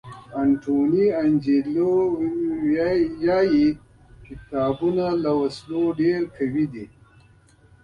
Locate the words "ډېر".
6.01-6.21